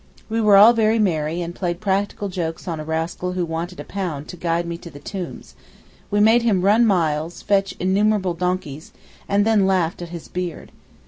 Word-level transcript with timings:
We 0.29 0.41
were 0.41 0.57
all 0.57 0.73
very 0.73 0.97
merry, 0.97 1.43
and 1.43 1.53
played 1.53 1.79
practical 1.79 2.27
jokes 2.27 2.67
on 2.67 2.79
a 2.79 2.83
rascal 2.83 3.33
who 3.33 3.45
wanted 3.45 3.79
a 3.79 3.83
pound 3.83 4.27
to 4.29 4.35
guide 4.35 4.65
me 4.65 4.75
to 4.79 4.89
the 4.89 4.97
tombs: 4.97 5.53
we 6.09 6.19
made 6.19 6.41
him 6.41 6.61
run 6.63 6.87
miles, 6.87 7.43
fetch 7.43 7.75
innumerable 7.79 8.33
donkeys, 8.33 8.93
and 9.29 9.45
then 9.45 9.67
laughed 9.67 10.01
at 10.01 10.09
his 10.09 10.27
beard. 10.27 10.71